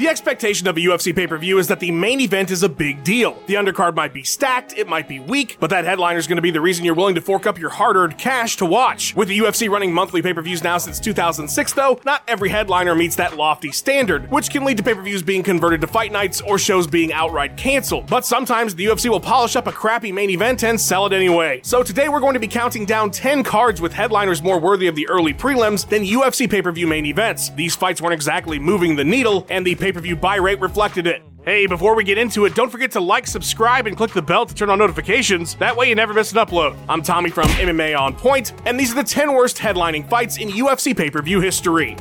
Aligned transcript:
The 0.00 0.08
expectation 0.08 0.66
of 0.66 0.78
a 0.78 0.80
UFC 0.80 1.14
pay 1.14 1.26
per 1.26 1.36
view 1.36 1.58
is 1.58 1.68
that 1.68 1.78
the 1.78 1.90
main 1.90 2.22
event 2.22 2.50
is 2.50 2.62
a 2.62 2.70
big 2.70 3.04
deal. 3.04 3.38
The 3.46 3.56
undercard 3.56 3.94
might 3.94 4.14
be 4.14 4.22
stacked, 4.22 4.72
it 4.78 4.88
might 4.88 5.06
be 5.06 5.20
weak, 5.20 5.58
but 5.60 5.68
that 5.68 5.84
headliner 5.84 6.18
is 6.18 6.26
going 6.26 6.36
to 6.36 6.42
be 6.42 6.50
the 6.50 6.62
reason 6.62 6.86
you're 6.86 6.94
willing 6.94 7.16
to 7.16 7.20
fork 7.20 7.46
up 7.46 7.58
your 7.58 7.68
hard 7.68 7.96
earned 7.96 8.16
cash 8.16 8.56
to 8.56 8.64
watch. 8.64 9.14
With 9.14 9.28
the 9.28 9.36
UFC 9.36 9.68
running 9.68 9.92
monthly 9.92 10.22
pay 10.22 10.32
per 10.32 10.40
views 10.40 10.64
now 10.64 10.78
since 10.78 10.98
2006, 11.00 11.74
though, 11.74 12.00
not 12.06 12.22
every 12.26 12.48
headliner 12.48 12.94
meets 12.94 13.14
that 13.16 13.36
lofty 13.36 13.72
standard, 13.72 14.30
which 14.30 14.48
can 14.48 14.64
lead 14.64 14.78
to 14.78 14.82
pay 14.82 14.94
per 14.94 15.02
views 15.02 15.22
being 15.22 15.42
converted 15.42 15.82
to 15.82 15.86
fight 15.86 16.12
nights 16.12 16.40
or 16.40 16.58
shows 16.58 16.86
being 16.86 17.12
outright 17.12 17.58
canceled. 17.58 18.06
But 18.06 18.24
sometimes 18.24 18.74
the 18.74 18.86
UFC 18.86 19.10
will 19.10 19.20
polish 19.20 19.54
up 19.54 19.66
a 19.66 19.72
crappy 19.72 20.12
main 20.12 20.30
event 20.30 20.64
and 20.64 20.80
sell 20.80 21.04
it 21.04 21.12
anyway. 21.12 21.60
So 21.62 21.82
today 21.82 22.08
we're 22.08 22.20
going 22.20 22.32
to 22.32 22.40
be 22.40 22.48
counting 22.48 22.86
down 22.86 23.10
10 23.10 23.42
cards 23.42 23.82
with 23.82 23.92
headliners 23.92 24.42
more 24.42 24.58
worthy 24.58 24.86
of 24.86 24.94
the 24.94 25.06
early 25.10 25.34
prelims 25.34 25.86
than 25.86 26.04
UFC 26.04 26.48
pay 26.48 26.62
per 26.62 26.72
view 26.72 26.86
main 26.86 27.04
events. 27.04 27.50
These 27.50 27.76
fights 27.76 28.00
weren't 28.00 28.14
exactly 28.14 28.58
moving 28.58 28.96
the 28.96 29.04
needle, 29.04 29.46
and 29.50 29.66
the 29.66 29.74
pay 29.74 29.89
per 29.92 30.00
view 30.00 30.16
buy 30.16 30.36
rate 30.36 30.60
reflected 30.60 31.06
it. 31.06 31.22
Hey, 31.44 31.66
before 31.66 31.94
we 31.94 32.04
get 32.04 32.18
into 32.18 32.44
it, 32.44 32.54
don't 32.54 32.70
forget 32.70 32.90
to 32.92 33.00
like, 33.00 33.26
subscribe, 33.26 33.86
and 33.86 33.96
click 33.96 34.12
the 34.12 34.20
bell 34.20 34.44
to 34.44 34.54
turn 34.54 34.68
on 34.68 34.78
notifications. 34.78 35.54
That 35.54 35.74
way 35.74 35.88
you 35.88 35.94
never 35.94 36.12
miss 36.12 36.32
an 36.32 36.38
upload. 36.38 36.76
I'm 36.88 37.02
Tommy 37.02 37.30
from 37.30 37.48
MMA 37.48 37.98
On 37.98 38.14
Point, 38.14 38.52
and 38.66 38.78
these 38.78 38.92
are 38.92 38.96
the 38.96 39.04
10 39.04 39.32
worst 39.32 39.56
headlining 39.56 40.08
fights 40.08 40.36
in 40.36 40.50
UFC 40.50 40.96
pay 40.96 41.10
per 41.10 41.22
view 41.22 41.40
history. 41.40 41.96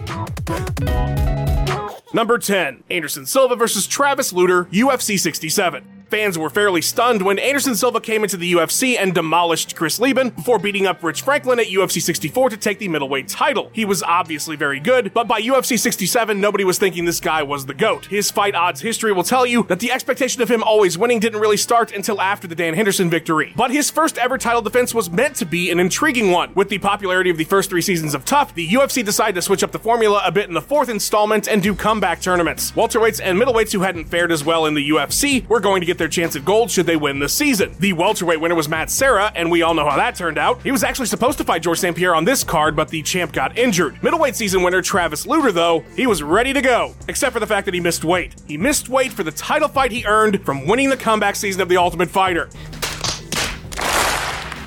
Number 2.14 2.38
10, 2.38 2.84
Anderson 2.90 3.26
Silva 3.26 3.56
versus 3.56 3.88
Travis 3.88 4.34
Lutter, 4.34 4.66
UFC 4.66 5.18
67. 5.20 5.99
Fans 6.10 6.40
were 6.40 6.50
fairly 6.50 6.82
stunned 6.82 7.22
when 7.22 7.38
Anderson 7.38 7.76
Silva 7.76 8.02
came 8.02 8.24
into 8.24 8.36
the 8.36 8.54
UFC 8.54 8.98
and 8.98 9.14
demolished 9.14 9.76
Chris 9.76 10.00
Leben 10.00 10.32
before 10.32 10.58
beating 10.58 10.88
up 10.88 11.04
Rich 11.04 11.22
Franklin 11.22 11.60
at 11.60 11.68
UFC 11.68 12.02
64 12.02 12.50
to 12.50 12.58
take 12.58 12.80
the 12.80 12.88
middleweight 12.88 13.28
title. 13.28 13.70
He 13.74 13.86
was 13.86 14.02
obviously 14.02 14.56
very 14.56 14.80
good, 14.80 15.14
but 15.14 15.28
by 15.28 15.40
UFC 15.40 15.78
67, 15.78 16.42
nobody 16.42 16.64
was 16.64 16.80
thinking 16.80 17.06
this 17.06 17.20
guy 17.20 17.44
was 17.44 17.68
the 17.68 17.76
GOAT. 17.76 18.08
His 18.08 18.32
fight 18.32 18.56
odds 18.56 18.82
history 18.82 19.14
will 19.14 19.22
tell 19.22 19.46
you 19.46 19.64
that 19.66 19.80
the 19.80 19.92
expectation 19.92 20.42
of 20.42 20.50
him 20.50 20.64
always 20.64 20.98
winning 20.98 21.20
didn't 21.20 21.42
really 21.42 21.58
start 21.58 21.92
until 21.92 22.20
after 22.20 22.48
the 22.48 22.56
Dan 22.56 22.74
Henderson 22.74 23.08
victory. 23.12 23.54
But 23.56 23.70
his 23.70 23.92
first 23.92 24.18
ever 24.18 24.40
title 24.40 24.64
defense 24.64 24.96
was 24.96 25.12
meant 25.12 25.36
to 25.36 25.46
be 25.46 25.70
an 25.70 25.80
intriguing 25.80 26.32
one. 26.32 26.52
With 26.56 26.70
the 26.70 26.80
popularity 26.80 27.30
of 27.30 27.38
the 27.38 27.44
first 27.44 27.70
three 27.70 27.84
seasons 27.84 28.16
of 28.16 28.26
TUF, 28.26 28.56
the 28.56 28.68
UFC 28.68 29.06
decided 29.06 29.36
to 29.36 29.44
switch 29.44 29.64
up 29.64 29.72
the 29.72 29.78
formula 29.78 30.24
a 30.26 30.32
bit 30.32 30.48
in 30.48 30.56
the 30.56 30.62
fourth 30.62 30.90
installment 30.90 31.48
and 31.48 31.62
do 31.62 31.76
comeback 31.76 32.20
tournaments. 32.20 32.72
Welterweights 32.72 33.22
and 33.24 33.40
middleweights 33.40 33.74
who 33.74 33.82
hadn't 33.82 34.06
fared 34.06 34.32
as 34.32 34.44
well 34.44 34.66
in 34.66 34.74
the 34.74 34.90
UFC 34.90 35.48
were 35.48 35.60
going 35.60 35.82
to 35.82 35.86
get 35.86 35.99
their 36.00 36.08
chance 36.08 36.36
at 36.36 36.44
gold 36.44 36.72
should 36.72 36.88
they 36.88 36.96
win 36.96 37.20
the 37.20 37.30
season. 37.30 37.76
The 37.78 37.94
welterweight 37.94 38.42
winner 38.42 38.56
was 38.56 38.68
Matt 38.68 38.90
Serra, 38.90 39.32
and 39.36 39.52
we 39.52 39.62
all 39.62 39.76
know 39.76 39.88
how 39.88 39.98
that 39.98 40.16
turned 40.16 40.40
out. 40.40 40.64
He 40.64 40.72
was 40.72 40.84
actually 40.84 41.06
supposed 41.06 41.38
to 41.38 41.44
fight 41.44 41.62
George 41.62 41.78
St. 41.78 41.96
Pierre 41.96 42.16
on 42.16 42.26
this 42.26 42.44
card, 42.44 42.76
but 42.76 42.90
the 42.90 43.04
champ 43.04 43.32
got 43.32 43.56
injured. 43.58 44.02
Middleweight 44.02 44.36
season 44.36 44.64
winner 44.64 44.82
Travis 44.82 45.28
Lutter, 45.28 45.52
though, 45.52 45.82
he 45.96 46.08
was 46.08 46.24
ready 46.24 46.54
to 46.54 46.62
go, 46.62 46.96
except 47.08 47.34
for 47.34 47.40
the 47.40 47.48
fact 47.48 47.66
that 47.66 47.76
he 47.76 47.80
missed 47.80 48.04
weight. 48.04 48.34
He 48.48 48.58
missed 48.58 48.90
weight 48.90 49.14
for 49.14 49.24
the 49.24 49.32
title 49.32 49.68
fight 49.68 49.92
he 49.92 50.06
earned 50.06 50.44
from 50.44 50.66
winning 50.66 50.90
the 50.90 50.98
comeback 50.98 51.36
season 51.36 51.62
of 51.62 51.70
The 51.70 51.78
Ultimate 51.78 52.10
Fighter. 52.10 52.50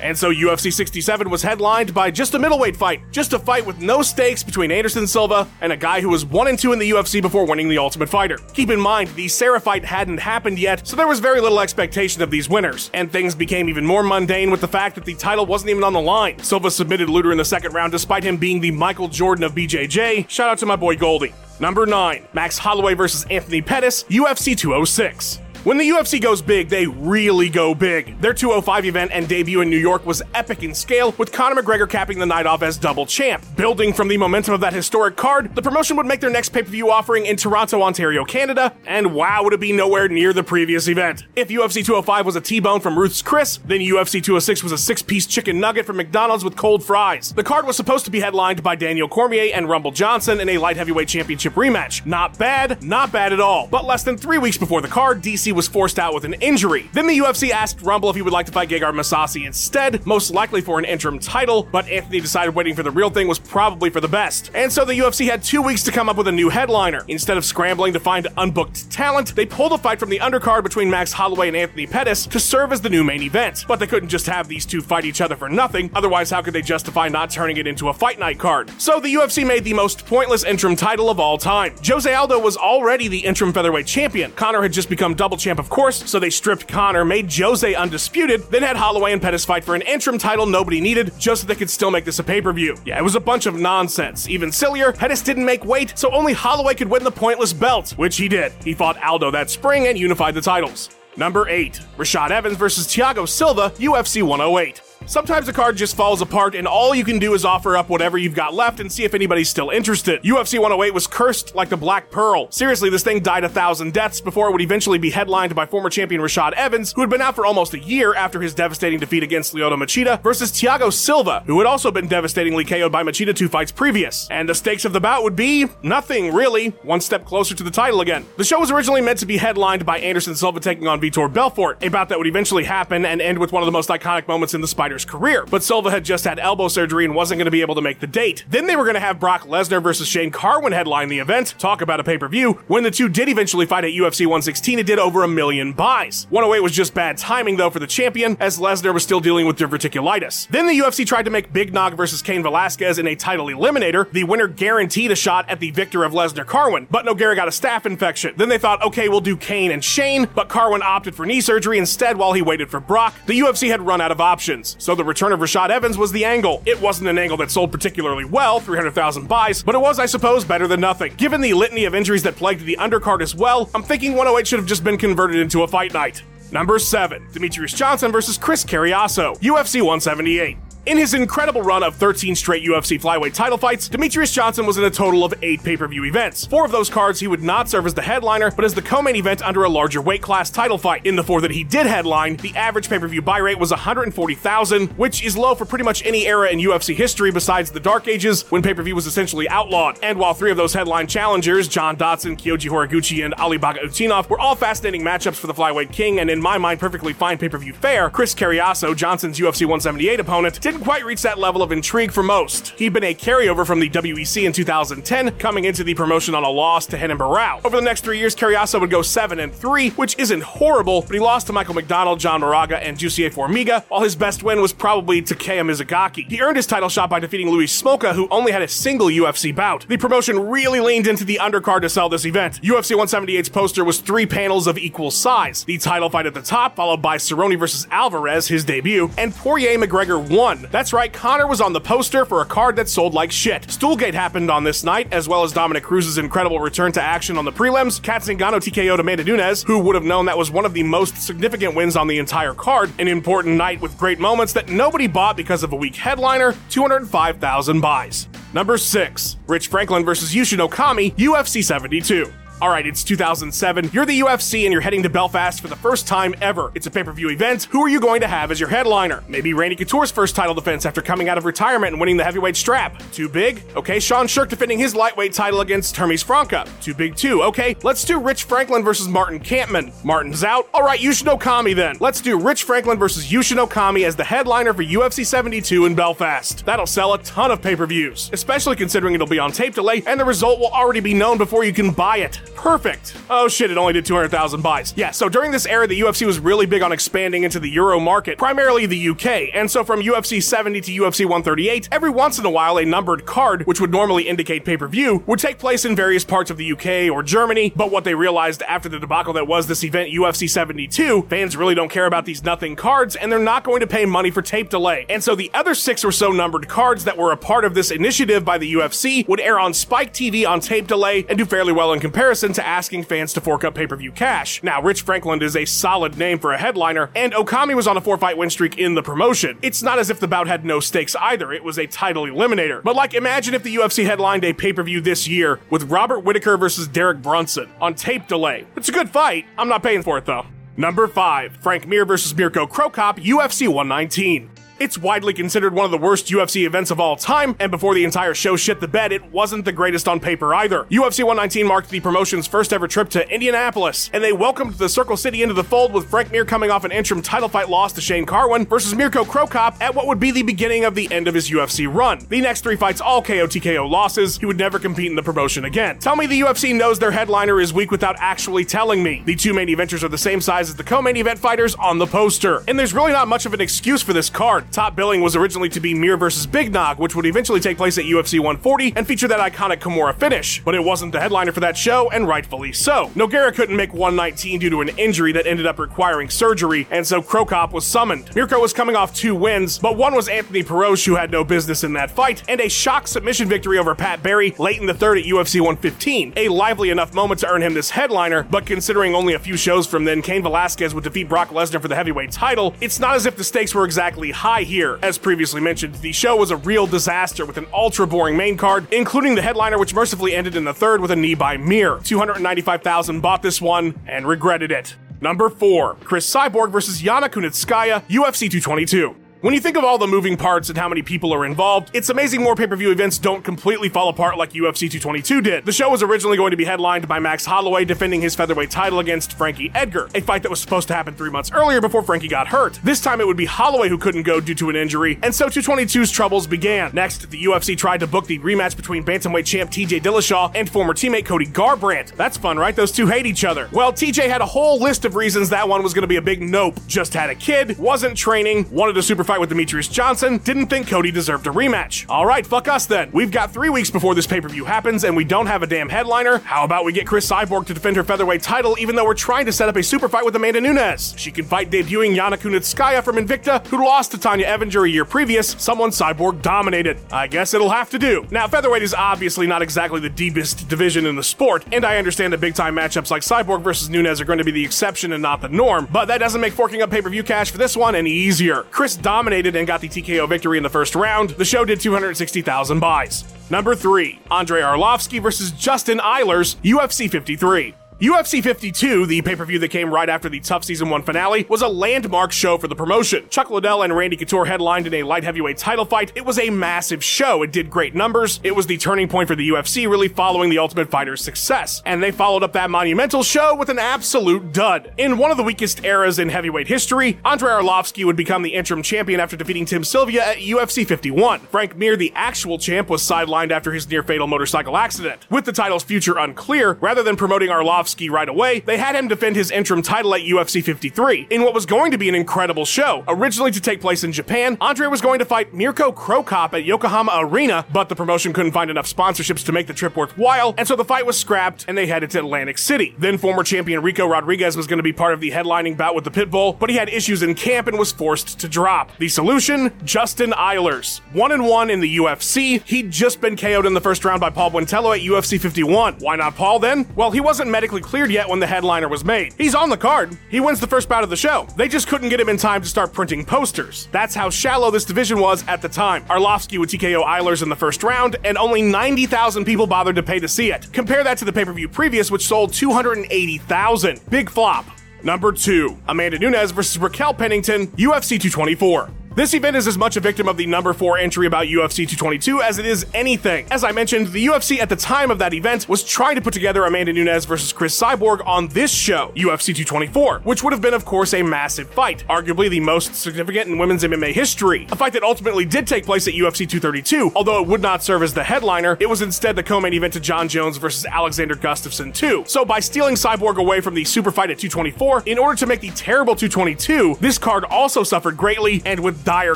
And 0.03 0.17
so 0.17 0.33
UFC 0.33 0.71
67 0.71 1.29
was 1.29 1.41
headlined 1.41 1.93
by 1.93 2.11
just 2.11 2.33
a 2.33 2.39
middleweight 2.39 2.75
fight, 2.75 3.01
just 3.09 3.31
a 3.31 3.39
fight 3.39 3.65
with 3.65 3.79
no 3.79 4.01
stakes 4.01 4.43
between 4.43 4.69
Anderson 4.69 5.07
Silva 5.07 5.47
and 5.61 5.71
a 5.71 5.77
guy 5.77 6.01
who 6.01 6.09
was 6.09 6.25
1 6.25 6.47
and 6.49 6.59
2 6.59 6.73
in 6.73 6.79
the 6.79 6.91
UFC 6.91 7.21
before 7.21 7.45
winning 7.45 7.69
the 7.69 7.77
Ultimate 7.77 8.09
Fighter. 8.09 8.37
Keep 8.53 8.71
in 8.71 8.81
mind, 8.81 9.09
the 9.15 9.29
Serra 9.29 9.61
fight 9.61 9.85
hadn't 9.85 10.17
happened 10.17 10.59
yet, 10.59 10.85
so 10.85 10.97
there 10.97 11.07
was 11.07 11.21
very 11.21 11.39
little 11.39 11.61
expectation 11.61 12.21
of 12.21 12.29
these 12.29 12.49
winners. 12.49 12.91
And 12.93 13.09
things 13.09 13.33
became 13.33 13.69
even 13.69 13.85
more 13.85 14.03
mundane 14.03 14.51
with 14.51 14.59
the 14.59 14.67
fact 14.67 14.95
that 14.95 15.05
the 15.05 15.15
title 15.15 15.45
wasn't 15.45 15.69
even 15.69 15.85
on 15.85 15.93
the 15.93 16.01
line. 16.01 16.37
Silva 16.39 16.69
submitted 16.69 17.07
Lutter 17.07 17.31
in 17.31 17.37
the 17.37 17.45
second 17.45 17.73
round 17.73 17.93
despite 17.93 18.25
him 18.25 18.35
being 18.35 18.59
the 18.59 18.71
Michael 18.71 19.07
Jordan 19.07 19.45
of 19.45 19.55
BJJ. 19.55 20.29
Shout 20.29 20.49
out 20.49 20.57
to 20.57 20.65
my 20.65 20.75
boy 20.75 20.97
Goldie. 20.97 21.33
Number 21.61 21.85
9, 21.85 22.27
Max 22.33 22.57
Holloway 22.57 22.93
versus 22.93 23.25
Anthony 23.29 23.61
Pettis, 23.61 24.03
UFC 24.09 24.57
206. 24.57 25.39
When 25.63 25.77
the 25.77 25.87
UFC 25.87 26.19
goes 26.21 26.41
big, 26.41 26.67
they 26.67 26.87
really 26.87 27.47
go 27.47 27.73
big. 27.73 28.19
Their 28.19 28.33
205 28.33 28.83
event 28.83 29.11
and 29.13 29.29
debut 29.29 29.61
in 29.61 29.69
New 29.69 29.77
York 29.77 30.05
was 30.05 30.21
epic 30.35 30.61
in 30.61 30.73
scale, 30.75 31.15
with 31.17 31.31
Conor 31.31 31.61
McGregor 31.61 31.89
capping 31.89 32.19
the 32.19 32.25
night 32.25 32.45
off 32.45 32.63
as 32.63 32.77
double 32.77 33.05
champ. 33.05 33.45
Building 33.55 33.93
from 33.93 34.09
the 34.09 34.17
momentum 34.17 34.53
of 34.53 34.59
that 34.59 34.73
historic 34.73 35.15
card, 35.15 35.55
the 35.55 35.61
promotion 35.61 35.95
would 35.95 36.05
make 36.05 36.19
their 36.19 36.29
next 36.29 36.49
pay 36.49 36.63
per 36.63 36.69
view 36.69 36.91
offering 36.91 37.25
in 37.25 37.37
Toronto, 37.37 37.81
Ontario, 37.81 38.25
Canada, 38.25 38.75
and 38.85 39.15
wow, 39.15 39.41
would 39.41 39.53
it 39.53 39.61
be 39.61 39.71
nowhere 39.71 40.09
near 40.09 40.33
the 40.33 40.43
previous 40.43 40.89
event. 40.89 41.23
If 41.37 41.47
UFC 41.47 41.75
205 41.75 42.25
was 42.25 42.35
a 42.35 42.41
T 42.41 42.59
bone 42.59 42.81
from 42.81 42.99
Ruth's 42.99 43.21
Chris, 43.21 43.55
then 43.65 43.79
UFC 43.79 44.21
206 44.21 44.63
was 44.63 44.73
a 44.73 44.77
six 44.77 45.01
piece 45.01 45.25
chicken 45.25 45.61
nugget 45.61 45.85
from 45.85 45.95
McDonald's 45.95 46.43
with 46.43 46.57
cold 46.57 46.83
fries. 46.83 47.31
The 47.31 47.41
card 47.41 47.65
was 47.65 47.77
supposed 47.77 48.03
to 48.03 48.11
be 48.11 48.19
headlined 48.19 48.63
by 48.63 48.75
Daniel 48.75 49.07
Cormier 49.07 49.53
and 49.53 49.69
Rumble 49.69 49.91
Johnson 49.91 50.41
in 50.41 50.49
a 50.49 50.57
light 50.57 50.75
heavyweight 50.75 51.07
championship 51.07 51.53
rematch. 51.53 52.05
Not 52.05 52.37
bad, 52.37 52.83
not 52.83 53.13
bad 53.13 53.31
at 53.31 53.39
all. 53.39 53.67
But 53.67 53.85
less 53.85 54.03
than 54.03 54.17
three 54.17 54.39
weeks 54.39 54.57
before 54.57 54.81
the 54.81 54.89
card, 54.89 55.21
DC 55.21 55.52
was 55.53 55.67
forced 55.67 55.99
out 55.99 56.13
with 56.13 56.25
an 56.25 56.33
injury. 56.35 56.89
Then 56.93 57.07
the 57.07 57.17
UFC 57.17 57.51
asked 57.51 57.81
Rumble 57.81 58.09
if 58.09 58.15
he 58.15 58.21
would 58.21 58.33
like 58.33 58.45
to 58.47 58.51
fight 58.51 58.69
Gegard 58.69 58.93
Mousasi 58.93 59.45
instead, 59.45 60.05
most 60.05 60.31
likely 60.31 60.61
for 60.61 60.79
an 60.79 60.85
interim 60.85 61.19
title, 61.19 61.63
but 61.63 61.87
Anthony 61.87 62.19
decided 62.19 62.55
waiting 62.55 62.75
for 62.75 62.83
the 62.83 62.91
real 62.91 63.09
thing 63.09 63.27
was 63.27 63.39
probably 63.39 63.89
for 63.89 64.01
the 64.01 64.07
best. 64.07 64.51
And 64.53 64.71
so 64.71 64.85
the 64.85 64.93
UFC 64.93 65.25
had 65.25 65.43
two 65.43 65.61
weeks 65.61 65.83
to 65.83 65.91
come 65.91 66.09
up 66.09 66.17
with 66.17 66.27
a 66.27 66.31
new 66.31 66.49
headliner. 66.49 67.03
Instead 67.07 67.37
of 67.37 67.45
scrambling 67.45 67.93
to 67.93 67.99
find 67.99 68.25
unbooked 68.37 68.89
talent, 68.89 69.35
they 69.35 69.45
pulled 69.45 69.73
a 69.73 69.77
fight 69.77 69.99
from 69.99 70.09
the 70.09 70.19
undercard 70.19 70.63
between 70.63 70.89
Max 70.89 71.11
Holloway 71.13 71.47
and 71.47 71.57
Anthony 71.57 71.87
Pettis 71.87 72.25
to 72.27 72.39
serve 72.39 72.71
as 72.71 72.81
the 72.81 72.89
new 72.89 73.03
main 73.03 73.21
event. 73.23 73.65
But 73.67 73.79
they 73.79 73.87
couldn't 73.87 74.09
just 74.09 74.25
have 74.27 74.47
these 74.47 74.65
two 74.65 74.81
fight 74.81 75.05
each 75.05 75.21
other 75.21 75.35
for 75.35 75.49
nothing, 75.49 75.91
otherwise, 75.95 76.29
how 76.29 76.41
could 76.41 76.53
they 76.53 76.61
justify 76.61 77.09
not 77.09 77.29
turning 77.29 77.57
it 77.57 77.67
into 77.67 77.89
a 77.89 77.93
fight 77.93 78.19
night 78.19 78.39
card? 78.39 78.69
So 78.79 78.99
the 78.99 79.13
UFC 79.13 79.45
made 79.45 79.63
the 79.63 79.73
most 79.73 80.05
pointless 80.05 80.43
interim 80.43 80.75
title 80.75 81.09
of 81.09 81.19
all 81.19 81.37
time. 81.37 81.75
Jose 81.85 82.11
Aldo 82.11 82.39
was 82.39 82.57
already 82.57 83.07
the 83.07 83.19
interim 83.19 83.53
featherweight 83.53 83.87
champion. 83.87 84.31
Conor 84.31 84.61
had 84.61 84.73
just 84.73 84.89
become 84.89 85.13
double 85.13 85.37
champ, 85.43 85.59
of 85.59 85.69
course, 85.69 86.09
so 86.09 86.19
they 86.19 86.29
stripped 86.29 86.67
Conor, 86.67 87.05
made 87.05 87.31
Jose 87.31 87.75
undisputed, 87.75 88.41
then 88.49 88.63
had 88.63 88.77
Holloway 88.77 89.11
and 89.11 89.21
Pettis 89.21 89.45
fight 89.45 89.63
for 89.63 89.75
an 89.75 89.81
interim 89.81 90.17
title 90.17 90.45
nobody 90.45 90.79
needed, 90.79 91.11
just 91.19 91.41
so 91.41 91.47
they 91.47 91.55
could 91.55 91.69
still 91.69 91.91
make 91.91 92.05
this 92.05 92.19
a 92.19 92.23
pay 92.23 92.41
per 92.41 92.53
view. 92.53 92.77
Yeah, 92.85 92.97
it 92.97 93.03
was 93.03 93.15
a 93.15 93.19
bunch 93.19 93.45
of 93.45 93.55
nonsense. 93.55 94.27
Even 94.29 94.51
sillier, 94.51 94.91
Pettis 94.91 95.21
didn't 95.21 95.45
make 95.45 95.65
weight, 95.65 95.97
so 95.97 96.11
only 96.11 96.33
Holloway 96.33 96.75
could 96.75 96.89
win 96.89 97.03
the 97.03 97.11
pointless 97.11 97.53
belt, 97.53 97.91
which 97.91 98.17
he 98.17 98.27
did. 98.27 98.53
He 98.63 98.73
fought 98.73 99.01
Aldo 99.03 99.31
that 99.31 99.49
spring 99.49 99.87
and 99.87 99.97
unified 99.97 100.33
the 100.33 100.41
titles. 100.41 100.89
Number 101.15 101.47
8, 101.47 101.79
Rashad 101.97 102.31
Evans 102.31 102.57
versus 102.57 102.87
Thiago 102.87 103.27
Silva, 103.27 103.69
UFC 103.77 104.23
108. 104.23 104.81
Sometimes 105.05 105.47
a 105.47 105.53
card 105.53 105.75
just 105.75 105.95
falls 105.95 106.21
apart 106.21 106.55
and 106.55 106.67
all 106.67 106.95
you 106.95 107.03
can 107.03 107.19
do 107.19 107.33
is 107.33 107.43
offer 107.43 107.75
up 107.75 107.89
whatever 107.89 108.17
you've 108.17 108.33
got 108.33 108.53
left 108.53 108.79
and 108.79 108.91
see 108.91 109.03
if 109.03 109.13
anybody's 109.13 109.49
still 109.49 109.69
interested. 109.69 110.23
UFC 110.23 110.57
108 110.57 110.93
was 110.93 111.07
cursed 111.07 111.53
like 111.55 111.69
the 111.69 111.77
Black 111.77 112.09
Pearl. 112.09 112.49
Seriously, 112.51 112.89
this 112.89 113.03
thing 113.03 113.21
died 113.21 113.43
a 113.43 113.49
thousand 113.49 113.93
deaths 113.93 114.21
before 114.21 114.47
it 114.47 114.53
would 114.53 114.61
eventually 114.61 114.97
be 114.97 115.09
headlined 115.09 115.53
by 115.55 115.65
former 115.65 115.89
champion 115.89 116.21
Rashad 116.21 116.53
Evans, 116.53 116.93
who 116.93 117.01
had 117.01 117.09
been 117.09 117.21
out 117.21 117.35
for 117.35 117.45
almost 117.45 117.73
a 117.73 117.79
year 117.79 118.15
after 118.15 118.41
his 118.41 118.55
devastating 118.55 118.99
defeat 118.99 119.23
against 119.23 119.53
Lyoto 119.53 119.75
Machida, 119.75 120.21
versus 120.23 120.51
Thiago 120.51 120.91
Silva, 120.91 121.43
who 121.45 121.59
had 121.59 121.67
also 121.67 121.91
been 121.91 122.07
devastatingly 122.07 122.63
KO'd 122.63 122.91
by 122.91 123.03
Machida 123.03 123.35
two 123.35 123.49
fights 123.49 123.71
previous. 123.71 124.27
And 124.31 124.47
the 124.47 124.55
stakes 124.55 124.85
of 124.85 124.93
the 124.93 125.01
bout 125.01 125.23
would 125.23 125.35
be 125.35 125.67
nothing, 125.83 126.33
really, 126.33 126.69
one 126.81 127.01
step 127.01 127.25
closer 127.25 127.53
to 127.55 127.63
the 127.63 127.71
title 127.71 128.01
again. 128.01 128.25
The 128.37 128.43
show 128.45 128.59
was 128.59 128.71
originally 128.71 129.01
meant 129.01 129.19
to 129.19 129.25
be 129.25 129.37
headlined 129.37 129.85
by 129.85 129.99
Anderson 129.99 130.35
Silva 130.35 130.61
taking 130.61 130.87
on 130.87 131.01
Vitor 131.01 131.31
Belfort, 131.31 131.83
a 131.83 131.89
bout 131.89 132.09
that 132.09 132.17
would 132.17 132.27
eventually 132.27 132.63
happen 132.63 133.05
and 133.05 133.21
end 133.21 133.37
with 133.37 133.51
one 133.51 133.61
of 133.61 133.65
the 133.65 133.71
most 133.71 133.89
iconic 133.89 134.27
moments 134.27 134.53
in 134.53 134.61
the 134.61 134.67
Spider 134.67 134.92
career. 134.99 135.45
But 135.49 135.63
Silva 135.63 135.91
had 135.91 136.05
just 136.05 136.23
had 136.23 136.39
elbow 136.39 136.67
surgery 136.67 137.05
and 137.05 137.15
wasn't 137.15 137.39
going 137.39 137.45
to 137.45 137.51
be 137.51 137.61
able 137.61 137.75
to 137.75 137.81
make 137.81 137.99
the 137.99 138.07
date. 138.07 138.45
Then 138.49 138.67
they 138.67 138.75
were 138.75 138.83
going 138.83 138.93
to 138.93 138.99
have 138.99 139.19
Brock 139.19 139.43
Lesnar 139.43 139.81
versus 139.81 140.07
Shane 140.07 140.31
Carwin 140.31 140.73
headline 140.73 141.09
the 141.09 141.19
event. 141.19 141.55
Talk 141.57 141.81
about 141.81 141.99
a 141.99 142.03
pay 142.03 142.17
per 142.17 142.27
view. 142.27 142.53
When 142.67 142.83
the 142.83 142.91
two 142.91 143.09
did 143.09 143.29
eventually 143.29 143.65
fight 143.65 143.83
at 143.83 143.91
UFC 143.91 144.21
116, 144.25 144.79
it 144.79 144.85
did 144.85 144.99
over 144.99 145.23
a 145.23 145.27
million 145.27 145.73
buys. 145.73 146.27
108 146.29 146.61
was 146.61 146.71
just 146.71 146.93
bad 146.93 147.17
timing 147.17 147.57
though 147.57 147.69
for 147.69 147.79
the 147.79 147.87
champion, 147.87 148.37
as 148.39 148.59
Lesnar 148.59 148.93
was 148.93 149.03
still 149.03 149.19
dealing 149.19 149.45
with 149.47 149.57
diverticulitis. 149.57 150.47
Then 150.49 150.67
the 150.67 150.77
UFC 150.77 151.05
tried 151.05 151.23
to 151.23 151.31
make 151.31 151.51
Big 151.51 151.73
Nog 151.73 151.95
versus 151.95 152.21
Cain 152.21 152.43
Velasquez 152.43 152.99
in 152.99 153.07
a 153.07 153.15
title 153.15 153.47
eliminator. 153.47 154.09
The 154.11 154.23
winner 154.23 154.47
guaranteed 154.47 155.11
a 155.11 155.15
shot 155.15 155.49
at 155.49 155.59
the 155.59 155.71
victor 155.71 156.03
of 156.03 156.11
Lesnar 156.11 156.45
Carwin, 156.45 156.87
but 156.91 157.05
Nogueira 157.05 157.35
got 157.35 157.47
a 157.47 157.51
staph 157.51 157.85
infection. 157.85 158.33
Then 158.37 158.49
they 158.49 158.57
thought, 158.57 158.83
okay, 158.83 159.09
we'll 159.09 159.21
do 159.21 159.37
Cain 159.37 159.71
and 159.71 159.83
Shane, 159.83 160.27
but 160.35 160.49
Carwin 160.49 160.81
opted 160.83 161.15
for 161.15 161.25
knee 161.25 161.41
surgery 161.41 161.77
instead 161.77 162.17
while 162.17 162.33
he 162.33 162.41
waited 162.41 162.69
for 162.69 162.79
Brock. 162.79 163.13
The 163.25 163.39
UFC 163.39 163.69
had 163.69 163.81
run 163.81 164.01
out 164.01 164.11
of 164.11 164.21
options, 164.21 164.75
so 164.83 164.93
the 164.95 165.03
return 165.03 165.31
of 165.31 165.39
Rashad 165.39 165.69
Evans 165.69 165.97
was 165.97 166.11
the 166.11 166.25
angle. 166.25 166.61
It 166.65 166.81
wasn't 166.81 167.07
an 167.07 167.17
angle 167.17 167.37
that 167.37 167.49
sold 167.49 167.71
particularly 167.71 168.25
well, 168.25 168.59
300,000 168.59 169.29
buys, 169.29 169.63
but 169.63 169.75
it 169.75 169.77
was, 169.77 169.97
I 169.97 170.05
suppose, 170.05 170.43
better 170.43 170.67
than 170.67 170.81
nothing. 170.81 171.15
Given 171.15 171.39
the 171.39 171.53
litany 171.53 171.85
of 171.85 171.95
injuries 171.95 172.23
that 172.23 172.35
plagued 172.35 172.65
the 172.65 172.75
undercard 172.75 173.21
as 173.21 173.33
well, 173.33 173.69
I'm 173.73 173.81
thinking 173.81 174.11
108 174.11 174.45
should 174.45 174.59
have 174.59 174.67
just 174.67 174.83
been 174.83 174.97
converted 174.97 175.39
into 175.39 175.63
a 175.63 175.67
fight 175.69 175.93
night. 175.93 176.21
Number 176.51 176.77
7, 176.79 177.25
Demetrious 177.31 177.73
Johnson 177.73 178.11
versus 178.11 178.37
Chris 178.37 178.65
Cariaso, 178.65 179.39
UFC 179.39 179.75
178. 179.81 180.57
In 180.85 180.97
his 180.97 181.13
incredible 181.13 181.61
run 181.61 181.81
of 181.81 181.95
13 181.95 182.35
straight 182.35 182.61
UFC 182.61 182.99
flyweight 182.99 183.33
title 183.33 183.57
fights, 183.57 183.87
Demetrious 183.87 184.33
Johnson 184.33 184.65
was 184.65 184.77
in 184.77 184.83
a 184.83 184.89
total 184.89 185.23
of 185.23 185.33
8 185.41 185.63
pay-per-view 185.63 186.03
events. 186.03 186.45
Four 186.45 186.65
of 186.65 186.71
those 186.71 186.89
cards 186.89 187.21
he 187.21 187.27
would 187.27 187.41
not 187.41 187.69
serve 187.69 187.85
as 187.85 187.93
the 187.93 188.01
headliner, 188.01 188.51
but 188.51 188.65
as 188.65 188.73
the 188.73 188.81
co-main 188.81 189.15
event 189.15 189.41
under 189.43 189.63
a 189.63 189.69
larger 189.69 190.01
weight 190.01 190.21
class 190.21 190.49
title 190.49 190.77
fight. 190.77 191.05
In 191.05 191.15
the 191.15 191.23
four 191.23 191.39
that 191.39 191.51
he 191.51 191.63
did 191.63 191.85
headline, 191.85 192.35
the 192.35 192.53
average 192.57 192.89
pay-per-view 192.89 193.21
buy 193.21 193.37
rate 193.37 193.59
was 193.59 193.71
140,000, 193.71 194.89
which 194.97 195.23
is 195.23 195.37
low 195.37 195.55
for 195.55 195.63
pretty 195.63 195.85
much 195.85 196.05
any 196.05 196.27
era 196.27 196.49
in 196.49 196.59
UFC 196.59 196.93
history 196.93 197.31
besides 197.31 197.71
the 197.71 197.79
Dark 197.79 198.09
Ages, 198.09 198.41
when 198.51 198.61
pay-per-view 198.61 198.93
was 198.93 199.07
essentially 199.07 199.47
outlawed. 199.47 199.97
And 200.03 200.19
while 200.19 200.33
three 200.33 200.51
of 200.51 200.57
those 200.57 200.73
headline 200.73 201.07
challengers, 201.07 201.69
John 201.69 201.95
Dodson, 201.95 202.35
Kyoji 202.35 202.69
Horiguchi, 202.69 203.23
and 203.23 203.33
Ali 203.35 203.57
Bagautinov, 203.57 204.27
were 204.27 204.39
all 204.39 204.55
fascinating 204.55 205.01
matchups 205.01 205.35
for 205.35 205.47
the 205.47 205.53
flyweight 205.53 205.93
king, 205.93 206.19
and 206.19 206.29
in 206.29 206.41
my 206.41 206.57
mind 206.57 206.81
perfectly 206.81 207.13
fine 207.13 207.37
pay-per-view 207.37 207.71
fare, 207.71 208.09
Chris 208.09 208.35
Cariaso, 208.35 208.93
Johnson's 208.93 209.39
UFC 209.39 209.61
178 209.61 210.19
opponent, 210.19 210.59
didn't 210.73 210.85
quite 210.85 211.05
reach 211.05 211.21
that 211.21 211.37
level 211.37 211.61
of 211.61 211.71
intrigue 211.71 212.11
for 212.11 212.23
most. 212.23 212.69
He'd 212.69 212.93
been 212.93 213.03
a 213.03 213.13
carryover 213.13 213.65
from 213.65 213.79
the 213.79 213.89
WEC 213.89 214.43
in 214.43 214.51
2010, 214.51 215.37
coming 215.37 215.65
into 215.65 215.83
the 215.83 215.93
promotion 215.93 216.33
on 216.33 216.43
a 216.43 216.49
loss 216.49 216.87
to 216.87 216.97
Renan 216.97 217.19
Barão. 217.19 217.63
Over 217.63 217.75
the 217.75 217.83
next 217.83 218.03
three 218.03 218.17
years, 218.17 218.35
Cariaso 218.35 218.81
would 218.81 218.89
go 218.89 219.03
7 219.03 219.39
and 219.39 219.53
3, 219.53 219.91
which 219.91 220.17
isn't 220.17 220.41
horrible, 220.41 221.01
but 221.01 221.11
he 221.11 221.19
lost 221.19 221.45
to 221.47 221.53
Michael 221.53 221.75
McDonald, 221.75 222.19
John 222.19 222.41
Moraga, 222.41 222.77
and 222.77 222.97
Jussier 222.97 223.31
Formiga, 223.31 223.83
while 223.89 224.01
his 224.01 224.15
best 224.15 224.41
win 224.41 224.61
was 224.61 224.73
probably 224.73 225.21
Takeya 225.21 225.61
Mizugaki. 225.61 226.27
He 226.27 226.41
earned 226.41 226.57
his 226.57 226.65
title 226.65 226.89
shot 226.89 227.07
by 227.07 227.19
defeating 227.19 227.51
Louis 227.51 227.67
Smolka, 227.67 228.15
who 228.15 228.27
only 228.31 228.51
had 228.51 228.63
a 228.63 228.67
single 228.67 229.07
UFC 229.07 229.55
bout. 229.55 229.85
The 229.87 229.97
promotion 229.97 230.39
really 230.39 230.79
leaned 230.79 231.05
into 231.05 231.23
the 231.23 231.39
undercard 231.39 231.81
to 231.81 231.89
sell 231.89 232.09
this 232.09 232.25
event. 232.25 232.59
UFC 232.63 232.97
178's 232.97 233.49
poster 233.49 233.85
was 233.85 233.99
three 233.99 234.25
panels 234.25 234.65
of 234.65 234.79
equal 234.79 235.11
size. 235.11 235.65
The 235.65 235.77
title 235.77 236.09
fight 236.09 236.25
at 236.25 236.33
the 236.33 236.41
top, 236.41 236.75
followed 236.75 237.01
by 237.01 237.17
Cerrone 237.17 237.59
versus 237.59 237.87
Alvarez, 237.91 238.47
his 238.47 238.65
debut, 238.65 239.11
and 239.19 239.35
Poirier 239.35 239.77
McGregor 239.77 240.19
1. 240.19 240.62
That's 240.71 240.93
right, 240.93 241.11
Conor 241.11 241.47
was 241.47 241.61
on 241.61 241.73
the 241.73 241.81
poster 241.81 242.25
for 242.25 242.41
a 242.41 242.45
card 242.45 242.75
that 242.75 242.89
sold 242.89 243.13
like 243.13 243.31
shit. 243.31 243.63
Stoolgate 243.63 244.13
happened 244.13 244.49
on 244.49 244.63
this 244.63 244.83
night, 244.83 245.11
as 245.11 245.27
well 245.27 245.43
as 245.43 245.51
Dominick 245.51 245.83
Cruz's 245.83 246.17
incredible 246.17 246.59
return 246.59 246.91
to 246.93 247.01
action 247.01 247.37
on 247.37 247.45
the 247.45 247.51
prelims, 247.51 248.01
Cat 248.01 248.21
Zingano 248.21 248.55
TKO 248.55 248.95
to 248.95 249.01
Amanda 249.01 249.23
Nunes, 249.23 249.63
who 249.63 249.79
would 249.79 249.95
have 249.95 250.03
known 250.03 250.25
that 250.25 250.37
was 250.37 250.51
one 250.51 250.65
of 250.65 250.73
the 250.73 250.83
most 250.83 251.17
significant 251.17 251.75
wins 251.75 251.95
on 251.95 252.07
the 252.07 252.17
entire 252.17 252.53
card, 252.53 252.91
an 252.99 253.07
important 253.07 253.55
night 253.55 253.81
with 253.81 253.97
great 253.97 254.19
moments 254.19 254.53
that 254.53 254.69
nobody 254.69 255.07
bought 255.07 255.37
because 255.37 255.63
of 255.63 255.73
a 255.73 255.75
weak 255.75 255.95
headliner, 255.95 256.55
205,000 256.69 257.81
buys. 257.81 258.27
Number 258.53 258.77
6, 258.77 259.37
Rich 259.47 259.67
Franklin 259.67 260.05
versus 260.05 260.33
Yushin 260.33 260.67
Okami, 260.67 261.15
UFC 261.15 261.63
72. 261.63 262.31
Alright, 262.61 262.87
it's 262.87 263.03
2007. 263.03 263.89
You're 263.91 264.05
the 264.05 264.21
UFC 264.21 264.63
and 264.63 264.71
you're 264.71 264.79
heading 264.79 265.03
to 265.03 265.09
Belfast 265.09 265.59
for 265.59 265.67
the 265.67 265.75
first 265.75 266.07
time 266.07 266.33
ever. 266.39 266.71
It's 266.75 266.87
a 266.87 266.91
pay 266.91 267.03
per 267.03 267.11
view 267.11 267.29
event. 267.29 267.65
Who 267.65 267.81
are 267.81 267.89
you 267.89 267.99
going 267.99 268.21
to 268.21 268.27
have 268.27 268.51
as 268.51 268.59
your 268.59 268.69
headliner? 268.69 269.21
Maybe 269.27 269.53
Randy 269.53 269.75
Couture's 269.75 270.11
first 270.11 270.33
title 270.33 270.53
defense 270.53 270.85
after 270.85 271.01
coming 271.01 271.27
out 271.27 271.37
of 271.37 271.43
retirement 271.43 271.91
and 271.91 271.99
winning 271.99 272.15
the 272.15 272.23
heavyweight 272.23 272.55
strap. 272.55 273.01
Too 273.11 273.27
big? 273.27 273.63
Okay, 273.75 273.99
Sean 273.99 274.27
Sherk 274.27 274.47
defending 274.47 274.79
his 274.79 274.95
lightweight 274.95 275.33
title 275.33 275.59
against 275.59 275.97
Hermes 275.97 276.23
Franca. 276.23 276.65
Too 276.79 276.93
big 276.93 277.17
too. 277.17 277.43
Okay, 277.43 277.75
let's 277.83 278.05
do 278.05 278.17
Rich 278.17 278.43
Franklin 278.43 278.83
versus 278.83 279.09
Martin 279.09 279.41
Kampmann. 279.41 279.91
Martin's 280.05 280.43
out. 280.43 280.69
Alright, 280.73 281.01
Yushin 281.01 281.35
Okami 281.37 281.75
then. 281.75 281.97
Let's 281.99 282.21
do 282.21 282.39
Rich 282.39 282.63
Franklin 282.63 282.97
versus 282.97 283.29
Yushin 283.29 283.65
Okami 283.65 284.05
as 284.05 284.15
the 284.15 284.23
headliner 284.23 284.73
for 284.73 284.83
UFC 284.83 285.25
72 285.25 285.85
in 285.85 285.95
Belfast. 285.95 286.65
That'll 286.65 286.85
sell 286.85 287.13
a 287.13 287.17
ton 287.23 287.51
of 287.51 287.61
pay 287.61 287.75
per 287.75 287.87
views, 287.87 288.29
especially 288.31 288.77
considering 288.77 289.15
it'll 289.15 289.27
be 289.27 289.39
on 289.39 289.51
tape 289.51 289.73
delay 289.73 290.01
and 290.07 290.17
the 290.17 290.25
result 290.25 290.59
will 290.59 290.71
already 290.71 291.01
be 291.01 291.13
known 291.13 291.37
before 291.37 291.65
you 291.65 291.73
can 291.73 291.91
buy 291.91 292.17
it. 292.19 292.39
Perfect. 292.55 293.15
Oh 293.29 293.47
shit, 293.47 293.71
it 293.71 293.77
only 293.77 293.93
did 293.93 294.05
200,000 294.05 294.61
buys. 294.61 294.93
Yeah, 294.95 295.11
so 295.11 295.27
during 295.27 295.51
this 295.51 295.65
era, 295.65 295.85
the 295.85 295.99
UFC 295.99 296.25
was 296.25 296.39
really 296.39 296.65
big 296.65 296.81
on 296.81 296.91
expanding 296.91 297.43
into 297.43 297.59
the 297.59 297.69
Euro 297.71 297.99
market, 297.99 298.37
primarily 298.37 298.85
the 298.85 299.09
UK. 299.09 299.53
And 299.53 299.69
so 299.69 299.83
from 299.83 300.01
UFC 300.01 300.41
70 300.41 300.79
to 300.81 300.91
UFC 300.91 301.25
138, 301.25 301.89
every 301.91 302.09
once 302.09 302.39
in 302.39 302.45
a 302.45 302.49
while, 302.49 302.77
a 302.77 302.85
numbered 302.85 303.25
card, 303.25 303.65
which 303.67 303.81
would 303.81 303.91
normally 303.91 304.29
indicate 304.29 304.63
pay 304.63 304.77
per 304.77 304.87
view, 304.87 305.23
would 305.27 305.39
take 305.39 305.59
place 305.59 305.83
in 305.83 305.95
various 305.95 306.23
parts 306.23 306.49
of 306.49 306.57
the 306.57 306.71
UK 306.71 307.13
or 307.13 307.21
Germany. 307.21 307.73
But 307.75 307.91
what 307.91 308.05
they 308.05 308.15
realized 308.15 308.61
after 308.63 308.87
the 308.87 308.99
debacle 308.99 309.33
that 309.33 309.47
was 309.47 309.67
this 309.67 309.83
event, 309.83 310.11
UFC 310.11 310.49
72, 310.49 311.23
fans 311.23 311.57
really 311.57 311.75
don't 311.75 311.91
care 311.91 312.05
about 312.05 312.25
these 312.25 312.43
nothing 312.43 312.75
cards, 312.75 313.15
and 313.15 313.31
they're 313.31 313.39
not 313.39 313.63
going 313.63 313.81
to 313.81 313.87
pay 313.87 314.05
money 314.05 314.31
for 314.31 314.41
tape 314.41 314.69
delay. 314.69 315.05
And 315.09 315.23
so 315.23 315.35
the 315.35 315.51
other 315.53 315.75
six 315.75 316.05
or 316.05 316.11
so 316.11 316.31
numbered 316.31 316.69
cards 316.69 317.03
that 317.03 317.17
were 317.17 317.31
a 317.31 317.37
part 317.37 317.65
of 317.65 317.73
this 317.73 317.91
initiative 317.91 318.45
by 318.45 318.57
the 318.57 318.73
UFC 318.73 319.27
would 319.27 319.39
air 319.41 319.59
on 319.59 319.73
Spike 319.73 320.13
TV 320.13 320.47
on 320.47 320.61
tape 320.61 320.87
delay 320.87 321.25
and 321.27 321.37
do 321.37 321.45
fairly 321.45 321.73
well 321.73 321.91
in 321.91 321.99
comparison 322.33 322.53
to 322.53 322.65
asking 322.65 323.03
fans 323.03 323.31
to 323.31 323.39
fork 323.39 323.63
up 323.63 323.75
pay 323.75 323.85
per 323.85 323.95
view 323.95 324.11
cash. 324.11 324.63
Now, 324.63 324.81
Rich 324.81 325.03
Franklin 325.03 325.43
is 325.43 325.55
a 325.55 325.65
solid 325.65 326.17
name 326.17 326.39
for 326.39 326.51
a 326.51 326.57
headliner, 326.57 327.11
and 327.15 327.31
Okami 327.31 327.75
was 327.75 327.87
on 327.87 327.95
a 327.95 328.01
four 328.01 328.17
fight 328.17 328.37
win 328.37 328.49
streak 328.49 328.79
in 328.79 328.95
the 328.95 329.03
promotion. 329.03 329.59
It's 329.61 329.83
not 329.83 329.99
as 329.99 330.09
if 330.09 330.19
the 330.19 330.27
bout 330.27 330.47
had 330.47 330.65
no 330.65 330.79
stakes 330.79 331.15
either, 331.15 331.53
it 331.53 331.63
was 331.63 331.77
a 331.77 331.85
title 331.85 332.25
eliminator. 332.25 332.81
But, 332.81 332.95
like, 332.95 333.13
imagine 333.13 333.53
if 333.53 333.61
the 333.61 333.75
UFC 333.75 334.03
headlined 334.03 334.43
a 334.45 334.53
pay 334.53 334.73
per 334.73 334.81
view 334.81 334.99
this 334.99 335.27
year 335.27 335.59
with 335.69 335.83
Robert 335.91 336.21
Whitaker 336.21 336.57
versus 336.57 336.87
Derek 336.87 337.21
Brunson 337.21 337.69
on 337.79 337.93
tape 337.93 338.27
delay. 338.27 338.65
It's 338.75 338.89
a 338.89 338.93
good 338.93 339.11
fight. 339.11 339.45
I'm 339.55 339.69
not 339.69 339.83
paying 339.83 340.01
for 340.01 340.17
it 340.17 340.25
though. 340.25 340.47
Number 340.75 341.07
5, 341.07 341.57
Frank 341.57 341.87
Mir 341.87 342.03
versus 342.03 342.35
Mirko 342.35 342.65
Cro 342.65 342.89
Cop, 342.89 343.19
UFC 343.19 343.67
119. 343.67 344.49
It's 344.79 344.97
widely 344.97 345.33
considered 345.33 345.75
one 345.75 345.85
of 345.85 345.91
the 345.91 345.99
worst 345.99 346.27
UFC 346.27 346.65
events 346.65 346.89
of 346.89 346.99
all 346.99 347.15
time, 347.15 347.55
and 347.59 347.69
before 347.69 347.93
the 347.93 348.03
entire 348.03 348.33
show 348.33 348.55
shit 348.55 348.79
the 348.81 348.87
bed, 348.87 349.11
it 349.11 349.31
wasn't 349.31 349.65
the 349.65 349.71
greatest 349.71 350.07
on 350.07 350.19
paper 350.19 350.53
either. 350.55 350.85
UFC 350.85 351.23
119 351.23 351.67
marked 351.67 351.91
the 351.91 351.99
promotion's 351.99 352.47
first 352.47 352.73
ever 352.73 352.87
trip 352.87 353.07
to 353.09 353.29
Indianapolis, 353.31 354.09
and 354.13 354.23
they 354.23 354.33
welcomed 354.33 354.73
the 354.73 354.89
Circle 354.89 355.15
City 355.15 355.43
into 355.43 355.53
the 355.53 355.63
fold 355.63 355.93
with 355.93 356.09
Frank 356.09 356.31
Mir 356.31 356.43
coming 356.43 356.71
off 356.71 356.85
an 356.85 356.91
interim 356.91 357.21
title 357.21 357.47
fight 357.47 357.69
loss 357.69 357.93
to 357.93 358.01
Shane 358.01 358.25
Carwin 358.25 358.65
versus 358.65 358.95
Mirko 358.95 359.23
Cro 359.23 359.45
Cop 359.45 359.79
at 359.79 359.93
what 359.93 360.07
would 360.07 360.19
be 360.19 360.31
the 360.31 360.41
beginning 360.41 360.85
of 360.85 360.95
the 360.95 361.09
end 361.11 361.27
of 361.27 361.35
his 361.35 361.51
UFC 361.51 361.87
run. 361.87 362.25
The 362.29 362.41
next 362.41 362.61
three 362.61 362.75
fights 362.75 362.99
all 362.99 363.21
KO 363.21 363.45
TKO 363.45 363.87
losses, 363.87 364.37
he 364.37 364.47
would 364.47 364.57
never 364.57 364.79
compete 364.79 365.11
in 365.11 365.15
the 365.15 365.23
promotion 365.23 365.65
again. 365.65 365.99
Tell 365.99 366.15
me 366.15 366.25
the 366.25 366.41
UFC 366.41 366.75
knows 366.75 366.97
their 366.97 367.11
headliner 367.11 367.61
is 367.61 367.73
weak 367.73 367.91
without 367.91 368.15
actually 368.17 368.65
telling 368.65 369.03
me. 369.03 369.21
The 369.23 369.35
two 369.35 369.53
main 369.53 369.67
eventers 369.67 370.03
are 370.03 370.09
the 370.09 370.17
same 370.17 370.41
size 370.41 370.69
as 370.69 370.75
the 370.75 370.83
co-main 370.83 371.17
event 371.17 371.37
fighters 371.37 371.75
on 371.75 371.99
the 371.99 372.07
poster, 372.07 372.63
and 372.67 372.77
there's 372.77 372.95
really 372.95 373.11
not 373.11 373.27
much 373.27 373.45
of 373.45 373.53
an 373.53 373.61
excuse 373.61 374.01
for 374.01 374.13
this 374.13 374.31
card. 374.31 374.62
Top 374.71 374.95
billing 374.95 375.21
was 375.21 375.35
originally 375.35 375.69
to 375.69 375.79
be 375.79 375.93
Mir 375.93 376.17
versus 376.17 376.45
Big 376.45 376.71
Nog, 376.71 376.99
which 376.99 377.15
would 377.15 377.25
eventually 377.25 377.59
take 377.59 377.77
place 377.77 377.97
at 377.97 378.05
UFC 378.05 378.39
140 378.39 378.93
and 378.95 379.05
feature 379.05 379.27
that 379.27 379.39
iconic 379.39 379.79
Kimura 379.79 380.15
finish, 380.15 380.63
but 380.63 380.75
it 380.75 380.83
wasn't 380.83 381.11
the 381.11 381.19
headliner 381.19 381.51
for 381.51 381.59
that 381.59 381.77
show, 381.77 382.09
and 382.11 382.27
rightfully 382.27 382.73
so. 382.73 383.11
Nogueira 383.15 383.53
couldn't 383.53 383.75
make 383.75 383.93
119 383.93 384.59
due 384.59 384.69
to 384.69 384.81
an 384.81 384.89
injury 384.97 385.31
that 385.33 385.47
ended 385.47 385.65
up 385.65 385.79
requiring 385.79 386.29
surgery, 386.29 386.87
and 386.91 387.05
so 387.05 387.21
Cro 387.21 387.45
Cop 387.45 387.73
was 387.73 387.85
summoned. 387.85 388.33
Mirko 388.35 388.59
was 388.59 388.73
coming 388.73 388.95
off 388.95 389.13
two 389.13 389.35
wins, 389.35 389.79
but 389.79 389.97
one 389.97 390.15
was 390.15 390.27
Anthony 390.27 390.63
Perosh, 390.63 391.05
who 391.05 391.15
had 391.15 391.31
no 391.31 391.43
business 391.43 391.83
in 391.83 391.93
that 391.93 392.11
fight, 392.11 392.43
and 392.47 392.61
a 392.61 392.69
shock 392.69 393.07
submission 393.07 393.47
victory 393.47 393.77
over 393.77 393.95
Pat 393.95 394.23
Barry 394.23 394.55
late 394.59 394.79
in 394.79 394.85
the 394.85 394.93
third 394.93 395.17
at 395.17 395.25
UFC 395.25 395.59
115. 395.59 396.33
A 396.35 396.47
lively 396.49 396.89
enough 396.89 397.13
moment 397.13 397.39
to 397.41 397.49
earn 397.49 397.61
him 397.61 397.73
this 397.73 397.89
headliner, 397.89 398.43
but 398.43 398.65
considering 398.65 399.15
only 399.15 399.33
a 399.33 399.39
few 399.39 399.57
shows 399.57 399.87
from 399.87 400.05
then, 400.05 400.21
Cain 400.21 400.41
Velasquez 400.41 400.93
would 400.93 401.03
defeat 401.03 401.29
Brock 401.29 401.49
Lesnar 401.49 401.81
for 401.81 401.87
the 401.87 401.95
heavyweight 401.95 402.31
title, 402.31 402.73
it's 402.81 402.99
not 402.99 403.15
as 403.15 403.25
if 403.25 403.35
the 403.35 403.43
stakes 403.43 403.73
were 403.73 403.85
exactly 403.85 404.31
high 404.31 404.52
here. 404.61 404.99
As 405.01 405.17
previously 405.17 405.59
mentioned, 405.59 405.95
the 405.95 406.11
show 406.11 406.35
was 406.35 406.51
a 406.51 406.57
real 406.57 406.85
disaster 406.85 407.45
with 407.45 407.57
an 407.57 407.65
ultra 407.73 408.05
boring 408.05 408.37
main 408.37 408.55
card, 408.57 408.85
including 408.93 409.33
the 409.33 409.41
headliner, 409.41 409.79
which 409.79 409.95
mercifully 409.95 410.35
ended 410.35 410.55
in 410.55 410.63
the 410.63 410.73
third 410.73 411.01
with 411.01 411.09
a 411.09 411.15
knee 411.15 411.33
by 411.33 411.57
Mir. 411.57 411.99
295,000 412.03 413.21
bought 413.21 413.41
this 413.41 413.59
one 413.59 413.99
and 414.05 414.27
regretted 414.27 414.71
it. 414.71 414.95
Number 415.19 415.49
4, 415.49 415.95
Chris 416.03 416.31
Cyborg 416.31 416.71
versus 416.71 417.01
Yana 417.01 417.29
Kunitskaya, 417.29 418.01
UFC 418.09 418.51
222. 418.51 419.22
When 419.43 419.53
you 419.53 419.59
think 419.59 419.75
of 419.75 419.83
all 419.83 419.97
the 419.97 420.07
moving 420.07 420.37
parts 420.37 420.69
and 420.69 420.77
how 420.77 420.87
many 420.87 421.01
people 421.01 421.33
are 421.33 421.45
involved, 421.45 421.91
it's 421.93 422.07
amazing 422.07 422.41
more 422.41 422.55
pay 422.55 422.65
per 422.65 422.77
view 422.77 422.91
events 422.91 423.17
don't 423.17 423.43
completely 423.43 423.89
fall 423.89 424.07
apart 424.07 424.37
like 424.37 424.53
UFC 424.53 424.89
222 424.89 425.41
did. 425.41 425.65
The 425.65 425.73
show 425.73 425.89
was 425.89 426.01
originally 426.01 426.37
going 426.37 426.51
to 426.51 426.55
be 426.55 426.63
headlined 426.63 427.09
by 427.09 427.19
Max 427.19 427.45
Holloway 427.45 427.83
defending 427.83 428.21
his 428.21 428.35
featherweight 428.35 428.71
title 428.71 428.99
against 428.99 429.33
Frankie 429.33 429.69
Edgar, 429.75 430.07
a 430.15 430.21
fight 430.21 430.43
that 430.43 430.49
was 430.49 430.61
supposed 430.61 430.87
to 430.87 430.93
happen 430.93 431.13
three 431.13 431.29
months 431.29 431.51
earlier 431.51 431.81
before 431.81 432.01
Frankie 432.03 432.29
got 432.29 432.47
hurt. 432.47 432.79
This 432.85 433.01
time 433.01 433.19
it 433.19 433.27
would 433.27 433.35
be 433.35 433.43
Holloway 433.43 433.89
who 433.89 433.97
couldn't 433.97 434.23
go 434.23 434.39
due 434.39 434.55
to 434.55 434.69
an 434.69 434.77
injury, 434.77 435.19
and 435.21 435.35
so 435.35 435.47
222's 435.47 436.09
troubles 436.09 436.47
began. 436.47 436.91
Next, 436.93 437.29
the 437.29 437.43
UFC 437.43 437.77
tried 437.77 437.99
to 437.99 438.07
book 438.07 438.27
the 438.27 438.39
rematch 438.39 438.77
between 438.77 439.03
bantamweight 439.03 439.45
champ 439.45 439.69
TJ 439.71 440.03
Dillashaw 440.03 440.53
and 440.55 440.69
former 440.69 440.93
teammate 440.93 441.25
Cody 441.25 441.47
Garbrandt. 441.47 442.15
That's 442.15 442.37
fun, 442.37 442.57
right? 442.57 442.77
Those 442.77 442.93
two 442.93 443.07
hate 443.07 443.25
each 443.25 443.43
other. 443.43 443.67
Well, 443.73 443.91
TJ 443.91 444.29
had 444.29 444.39
a 444.39 444.45
whole 444.45 444.79
list 444.79 445.03
of 445.03 445.17
reasons 445.17 445.49
that 445.49 445.67
one 445.67 445.83
was 445.83 445.93
going 445.93 446.03
to 446.03 446.07
be 446.07 446.15
a 446.15 446.21
big 446.21 446.41
nope. 446.41 446.79
Just 446.87 447.13
had 447.13 447.29
a 447.29 447.35
kid, 447.35 447.77
wasn't 447.77 448.15
training, 448.15 448.71
wanted 448.71 448.95
a 448.95 449.03
super 449.03 449.25
fight 449.25 449.32
with 449.39 449.51
Demetrious 449.51 449.91
Johnson 449.91 450.37
didn't 450.39 450.67
think 450.67 450.87
Cody 450.87 451.11
deserved 451.11 451.47
a 451.47 451.49
rematch. 451.49 452.07
Alright, 452.09 452.45
fuck 452.45 452.67
us 452.67 452.85
then. 452.85 453.09
We've 453.11 453.31
got 453.31 453.53
three 453.53 453.69
weeks 453.69 453.89
before 453.89 454.15
this 454.15 454.27
pay 454.27 454.41
per 454.41 454.49
view 454.49 454.65
happens, 454.65 455.03
and 455.03 455.15
we 455.15 455.23
don't 455.23 455.47
have 455.47 455.63
a 455.63 455.67
damn 455.67 455.89
headliner. 455.89 456.39
How 456.39 456.63
about 456.63 456.85
we 456.85 456.93
get 456.93 457.07
Chris 457.07 457.29
Cyborg 457.29 457.65
to 457.67 457.73
defend 457.73 457.95
her 457.95 458.03
featherweight 458.03 458.41
title, 458.41 458.75
even 458.79 458.95
though 458.95 459.05
we're 459.05 459.13
trying 459.13 459.45
to 459.45 459.51
set 459.51 459.69
up 459.69 459.75
a 459.75 459.83
super 459.83 460.07
fight 460.07 460.25
with 460.25 460.35
Amanda 460.35 460.61
Nunes? 460.61 461.13
She 461.17 461.31
can 461.31 461.45
fight 461.45 461.69
debuting 461.69 462.15
Yana 462.15 462.37
Kunitskaya 462.37 463.03
from 463.03 463.15
Invicta, 463.15 463.65
who 463.67 463.83
lost 463.83 464.11
to 464.11 464.17
Tonya 464.17 464.45
Evinger 464.45 464.85
a 464.85 464.89
year 464.89 465.05
previous, 465.05 465.55
someone 465.57 465.89
Cyborg 465.89 466.41
dominated. 466.41 466.97
I 467.11 467.27
guess 467.27 467.53
it'll 467.53 467.69
have 467.69 467.89
to 467.89 467.99
do. 467.99 468.25
Now, 468.31 468.47
featherweight 468.47 468.83
is 468.83 468.93
obviously 468.93 469.47
not 469.47 469.61
exactly 469.61 469.99
the 469.99 470.09
deepest 470.09 470.67
division 470.69 471.05
in 471.05 471.15
the 471.15 471.23
sport, 471.23 471.65
and 471.71 471.85
I 471.85 471.97
understand 471.97 472.33
that 472.33 472.41
big 472.41 472.55
time 472.55 472.75
matchups 472.75 473.11
like 473.11 473.21
Cyborg 473.21 473.61
versus 473.61 473.89
Nunes 473.89 474.21
are 474.21 474.25
going 474.25 474.39
to 474.39 474.43
be 474.43 474.51
the 474.51 474.63
exception 474.63 475.11
and 475.13 475.21
not 475.21 475.41
the 475.41 475.49
norm, 475.49 475.87
but 475.91 476.05
that 476.05 476.19
doesn't 476.19 476.41
make 476.41 476.53
forking 476.53 476.81
up 476.81 476.89
pay 476.91 477.01
per 477.01 477.09
view 477.09 477.23
cash 477.23 477.51
for 477.51 477.57
this 477.57 477.75
one 477.75 477.95
any 477.95 478.11
easier. 478.11 478.63
Chris 478.71 478.95
dominated 478.95 479.22
dominated 479.23 479.55
and 479.55 479.65
got 479.65 479.79
the 479.79 479.87
TKO 479.87 480.27
victory 480.27 480.57
in 480.57 480.63
the 480.63 480.69
first 480.69 480.95
round. 480.95 481.29
The 481.31 481.45
show 481.45 481.63
did 481.63 481.79
260,000 481.79 482.79
buys. 482.81 483.23
Number 483.49 483.73
3, 483.73 484.19
Andrei 484.29 484.61
Arlovsky 484.61 485.21
versus 485.21 485.51
Justin 485.51 485.99
Eilers, 485.99 486.57
UFC 486.57 487.09
53. 487.09 487.73
UFC 487.99 488.41
52, 488.41 489.05
the 489.05 489.21
pay 489.21 489.35
per 489.35 489.45
view 489.45 489.59
that 489.59 489.69
came 489.69 489.93
right 489.93 490.09
after 490.09 490.27
the 490.27 490.39
TUF 490.39 490.63
Season 490.63 490.89
1 490.89 491.03
finale, 491.03 491.45
was 491.47 491.61
a 491.61 491.67
landmark 491.67 492.31
show 492.31 492.57
for 492.57 492.67
the 492.67 492.75
promotion. 492.75 493.25
Chuck 493.29 493.51
Liddell 493.51 493.83
and 493.83 493.95
Randy 493.95 494.17
Couture 494.17 494.45
headlined 494.45 494.87
in 494.87 494.93
a 494.95 495.03
light 495.03 495.23
heavyweight 495.23 495.57
title 495.57 495.85
fight. 495.85 496.11
It 496.15 496.25
was 496.25 496.39
a 496.39 496.49
massive 496.49 497.03
show. 497.03 497.43
It 497.43 497.51
did 497.51 497.69
great 497.69 497.93
numbers. 497.93 498.39
It 498.43 498.55
was 498.55 498.65
the 498.65 498.77
turning 498.77 499.07
point 499.07 499.27
for 499.27 499.35
the 499.35 499.47
UFC, 499.47 499.87
really 499.87 500.07
following 500.07 500.49
the 500.49 500.57
Ultimate 500.57 500.89
Fighter's 500.89 501.23
success. 501.23 501.81
And 501.85 502.01
they 502.01 502.11
followed 502.11 502.43
up 502.43 502.53
that 502.53 502.71
monumental 502.71 503.21
show 503.21 503.55
with 503.55 503.69
an 503.69 503.79
absolute 503.79 504.51
dud. 504.51 504.91
In 504.97 505.17
one 505.17 505.31
of 505.31 505.37
the 505.37 505.43
weakest 505.43 505.85
eras 505.85 506.17
in 506.17 506.29
heavyweight 506.29 506.67
history, 506.67 507.19
Andrei 507.23 507.51
Arlovsky 507.51 508.05
would 508.05 508.17
become 508.17 508.41
the 508.41 508.55
interim 508.55 508.81
champion 508.81 509.19
after 509.19 509.37
defeating 509.37 509.65
Tim 509.65 509.83
Sylvia 509.83 510.25
at 510.25 510.37
UFC 510.37 510.85
51. 510.85 511.41
Frank 511.41 511.77
Mir, 511.77 511.95
the 511.95 512.11
actual 512.15 512.57
champ, 512.57 512.89
was 512.89 513.03
sidelined 513.03 513.51
after 513.51 513.71
his 513.71 513.87
near 513.87 514.03
fatal 514.03 514.27
motorcycle 514.27 514.75
accident. 514.75 515.27
With 515.29 515.45
the 515.45 515.53
title's 515.53 515.83
future 515.83 516.17
unclear, 516.17 516.73
rather 516.81 517.03
than 517.03 517.15
promoting 517.15 517.49
Arlovsky 517.49 517.82
right 518.09 518.29
away, 518.29 518.59
they 518.61 518.77
had 518.77 518.95
him 518.95 519.07
defend 519.07 519.35
his 519.35 519.51
interim 519.51 519.81
title 519.81 520.15
at 520.15 520.21
UFC 520.21 520.63
53 520.63 521.27
in 521.29 521.43
what 521.43 521.53
was 521.53 521.65
going 521.65 521.91
to 521.91 521.97
be 521.97 522.09
an 522.09 522.15
incredible 522.15 522.65
show. 522.65 523.03
Originally 523.07 523.51
to 523.51 523.61
take 523.61 523.81
place 523.81 524.03
in 524.03 524.11
Japan, 524.11 524.57
Andre 524.61 524.87
was 524.87 525.01
going 525.01 525.19
to 525.19 525.25
fight 525.25 525.53
Mirko 525.53 525.91
Cro 525.91 526.23
Cop 526.23 526.53
at 526.53 526.63
Yokohama 526.63 527.11
Arena, 527.15 527.65
but 527.73 527.89
the 527.89 527.95
promotion 527.95 528.33
couldn't 528.33 528.51
find 528.51 528.71
enough 528.71 528.87
sponsorships 528.87 529.45
to 529.45 529.51
make 529.51 529.67
the 529.67 529.73
trip 529.73 529.95
worthwhile, 529.95 530.53
and 530.57 530.67
so 530.67 530.75
the 530.75 530.85
fight 530.85 531.05
was 531.05 531.19
scrapped 531.19 531.65
and 531.67 531.77
they 531.77 531.85
headed 531.85 532.09
to 532.11 532.19
Atlantic 532.19 532.57
City. 532.57 532.95
Then 532.97 533.17
former 533.17 533.43
champion 533.43 533.81
Ricco 533.81 534.07
Rodriguez 534.07 534.55
was 534.55 534.67
going 534.67 534.77
to 534.77 534.83
be 534.83 534.93
part 534.93 535.13
of 535.13 535.19
the 535.19 535.31
headlining 535.31 535.77
bout 535.77 535.95
with 535.95 536.03
the 536.03 536.11
Pitbull, 536.11 536.57
but 536.57 536.69
he 536.69 536.75
had 536.75 536.89
issues 536.89 537.23
in 537.23 537.35
camp 537.35 537.67
and 537.67 537.77
was 537.77 537.91
forced 537.91 538.39
to 538.39 538.47
drop. 538.47 538.91
The 538.97 539.09
solution? 539.09 539.71
Justin 539.83 540.31
Eilers. 540.31 540.99
One 541.13 541.31
and 541.31 541.45
one 541.45 541.69
in 541.69 541.79
the 541.79 541.97
UFC. 541.97 542.61
He'd 542.63 542.91
just 542.91 543.21
been 543.21 543.35
KO'd 543.35 543.65
in 543.65 543.73
the 543.73 543.81
first 543.81 544.05
round 544.05 544.21
by 544.21 544.29
Paul 544.29 544.51
Buentello 544.51 544.95
at 544.95 545.01
UFC 545.01 545.39
51. 545.39 545.95
Why 545.99 546.15
not 546.15 546.35
Paul 546.35 546.59
then? 546.59 546.87
Well, 546.95 547.11
he 547.11 547.19
wasn't 547.19 547.49
medically 547.49 547.72
cleared 547.81 548.11
yet 548.11 548.27
when 548.27 548.39
the 548.39 548.47
headliner 548.47 548.87
was 548.87 549.03
made. 549.05 549.33
He's 549.37 549.55
on 549.55 549.69
the 549.69 549.77
card. 549.77 550.17
He 550.29 550.39
wins 550.39 550.59
the 550.59 550.67
first 550.67 550.89
bout 550.89 551.03
of 551.03 551.09
the 551.09 551.15
show. 551.15 551.47
They 551.55 551.67
just 551.67 551.87
couldn't 551.87 552.09
get 552.09 552.19
him 552.19 552.29
in 552.29 552.37
time 552.37 552.61
to 552.61 552.67
start 552.67 552.93
printing 552.93 553.25
posters. 553.25 553.87
That's 553.91 554.15
how 554.15 554.29
shallow 554.29 554.71
this 554.71 554.85
division 554.85 555.19
was 555.19 555.43
at 555.47 555.61
the 555.61 555.69
time. 555.69 556.03
Arlovsky 556.05 556.57
would 556.57 556.69
TKO 556.69 557.05
Eilers 557.05 557.43
in 557.43 557.49
the 557.49 557.55
first 557.55 557.83
round, 557.83 558.17
and 558.23 558.37
only 558.37 558.61
90,000 558.61 559.45
people 559.45 559.67
bothered 559.67 559.95
to 559.95 560.03
pay 560.03 560.19
to 560.19 560.27
see 560.27 560.51
it. 560.51 560.71
Compare 560.73 561.03
that 561.03 561.17
to 561.19 561.25
the 561.25 561.33
pay 561.33 561.45
per 561.45 561.53
view 561.53 561.67
previous, 561.67 562.11
which 562.11 562.27
sold 562.27 562.53
280,000. 562.53 563.99
Big 564.09 564.29
flop. 564.29 564.65
Number 565.03 565.33
2, 565.33 565.77
Amanda 565.89 566.17
Nunes 566.17 566.51
versus 566.51 566.77
Raquel 566.77 567.13
Pennington, 567.13 567.67
UFC 567.67 568.17
224. 568.19 568.89
This 569.15 569.35
event 569.35 569.55
is 569.55 569.67
as 569.67 569.77
much 569.77 569.95
a 569.95 569.99
victim 569.99 570.27
of 570.27 570.37
the 570.37 570.47
number 570.47 570.73
4 570.73 570.97
entry 570.97 571.27
about 571.27 571.45
UFC 571.45 571.87
222 571.87 572.41
as 572.41 572.57
it 572.57 572.65
is 572.65 572.83
anything. 572.95 573.45
As 573.51 573.63
I 573.63 573.71
mentioned, 573.71 574.07
the 574.07 574.25
UFC 574.25 574.59
at 574.59 574.69
the 574.69 574.75
time 574.75 575.11
of 575.11 575.19
that 575.19 575.35
event 575.35 575.69
was 575.69 575.83
trying 575.83 576.15
to 576.15 576.21
put 576.21 576.33
together 576.33 576.65
Amanda 576.65 576.91
Nunes 576.91 577.25
versus 577.25 577.53
Chris 577.53 577.79
Cyborg 577.79 578.25
on 578.25 578.47
this 578.47 578.73
show, 578.73 579.11
UFC 579.15 579.53
224, 579.53 580.21
which 580.21 580.41
would 580.41 580.51
have 580.51 580.63
been, 580.63 580.73
of 580.73 580.83
course, 580.83 581.13
a 581.13 581.21
massive 581.21 581.69
fight, 581.69 582.03
arguably 582.09 582.49
the 582.49 582.59
most 582.59 582.95
significant 582.95 583.47
in 583.47 583.59
women's 583.59 583.83
MMA 583.83 584.13
history. 584.13 584.65
A 584.71 584.75
fight 584.75 584.93
that 584.93 585.03
ultimately 585.03 585.45
did 585.45 585.67
take 585.67 585.85
place 585.85 586.07
at 586.07 586.15
UFC 586.15 586.49
232, 586.49 587.11
although 587.15 587.39
it 587.39 587.47
would 587.47 587.61
not 587.61 587.83
serve 587.83 588.01
as 588.01 588.15
the 588.15 588.23
headliner, 588.23 588.77
it 588.79 588.89
was 588.89 589.03
instead 589.03 589.35
the 589.35 589.43
co-main 589.43 589.73
event 589.73 589.93
to 589.93 589.99
Jon 589.99 590.27
Jones 590.27 590.57
versus 590.57 590.87
Alexander 590.87 591.35
Gustafsson 591.35 591.93
2. 591.93 592.23
So 592.25 592.43
by 592.43 592.59
stealing 592.59 592.95
Cyborg 592.95 593.35
away 593.35 593.61
from 593.61 593.75
the 593.75 593.83
super 593.83 594.09
fight 594.09 594.31
at 594.31 594.39
224, 594.39 595.03
in 595.05 595.19
order 595.19 595.37
to 595.37 595.45
make 595.45 595.59
the 595.59 595.69
terrible 595.69 596.15
222, 596.15 596.97
this 596.99 597.19
card 597.19 597.43
also 597.43 597.83
suffered 597.83 598.17
greatly 598.17 598.63
and 598.65 598.79
with 598.79 599.02
dire 599.03 599.35